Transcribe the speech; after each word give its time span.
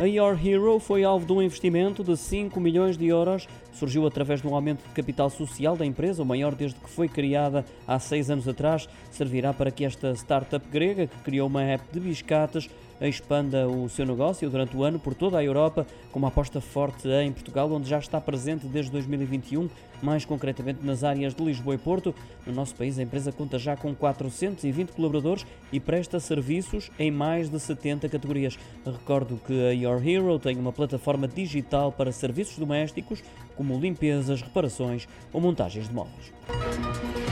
A 0.00 0.06
Your 0.06 0.36
Hero 0.44 0.80
foi 0.80 1.04
alvo 1.04 1.24
de 1.24 1.32
um 1.32 1.40
investimento 1.40 2.02
de 2.02 2.16
5 2.16 2.58
milhões 2.58 2.98
de 2.98 3.06
euros. 3.06 3.46
Surgiu 3.72 4.04
através 4.04 4.42
de 4.42 4.48
um 4.48 4.54
aumento 4.54 4.82
de 4.82 4.92
capital 4.92 5.30
social 5.30 5.76
da 5.76 5.86
empresa, 5.86 6.20
o 6.20 6.26
maior 6.26 6.52
desde 6.52 6.80
que 6.80 6.90
foi 6.90 7.08
criada 7.08 7.64
há 7.86 7.96
seis 8.00 8.28
anos 8.28 8.48
atrás. 8.48 8.88
Servirá 9.12 9.54
para 9.54 9.70
que 9.70 9.84
esta 9.84 10.10
startup 10.14 10.66
grega, 10.68 11.06
que 11.06 11.16
criou 11.18 11.46
uma 11.46 11.62
app 11.62 11.84
de 11.92 12.00
biscates, 12.00 12.68
expanda 13.00 13.66
o 13.68 13.88
seu 13.88 14.06
negócio 14.06 14.48
durante 14.48 14.76
o 14.76 14.84
ano 14.84 14.98
por 14.98 15.14
toda 15.14 15.38
a 15.38 15.44
Europa, 15.44 15.86
com 16.12 16.18
uma 16.18 16.28
aposta 16.28 16.60
forte 16.60 17.08
em 17.08 17.32
Portugal, 17.32 17.70
onde 17.72 17.88
já 17.88 17.98
está 17.98 18.20
presente 18.20 18.66
desde 18.66 18.90
2021, 18.92 19.68
mais 20.02 20.24
concretamente 20.24 20.84
nas 20.84 21.02
áreas 21.02 21.34
de 21.34 21.44
Lisboa 21.44 21.74
e 21.74 21.78
Porto. 21.78 22.14
No 22.46 22.52
nosso 22.52 22.74
país, 22.74 22.98
a 22.98 23.02
empresa 23.02 23.32
conta 23.32 23.58
já 23.58 23.76
com 23.76 23.94
420 23.94 24.90
colaboradores 24.90 25.46
e 25.72 25.80
presta 25.80 26.20
serviços 26.20 26.90
em 26.98 27.10
mais 27.10 27.48
de 27.48 27.58
70 27.58 28.08
categorias. 28.08 28.58
Recordo 28.84 29.40
que 29.46 29.68
a 29.68 29.70
Your 29.70 30.06
Hero 30.06 30.38
tem 30.38 30.56
uma 30.56 30.72
plataforma 30.72 31.26
digital 31.26 31.90
para 31.90 32.12
serviços 32.12 32.58
domésticos, 32.58 33.22
como 33.56 33.78
limpezas, 33.78 34.42
reparações 34.42 35.08
ou 35.32 35.40
montagens 35.40 35.88
de 35.88 35.94
móveis. 35.94 37.23